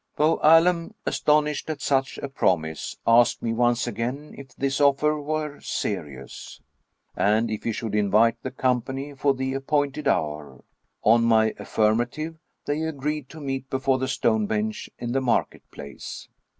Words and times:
Bou 0.15 0.39
Allem, 0.41 0.95
astonished 1.05 1.69
at 1.69 1.79
such 1.79 2.17
a 2.17 2.27
promise, 2.27 2.97
asked 3.05 3.43
me 3.43 3.53
once 3.53 3.85
again 3.85 4.33
if 4.35 4.55
this 4.55 4.81
offer 4.81 5.19
were 5.21 5.59
serious, 5.61 6.59
and 7.15 7.51
if 7.51 7.63
he 7.65 7.71
should 7.71 7.93
invite 7.93 8.41
the 8.41 8.49
company 8.49 9.13
for 9.13 9.35
the 9.35 9.53
appointed 9.53 10.07
hour. 10.07 10.63
On 11.03 11.23
my 11.23 11.53
affirmative, 11.59 12.39
they 12.65 12.81
agreed 12.81 13.29
to 13.29 13.39
meet 13.39 13.69
before 13.69 13.99
the 13.99 14.07
stone 14.07 14.47
bench 14.47 14.89
in 14.97 15.11
the 15.11 15.21
market 15.21 15.61
place. 15.69 16.27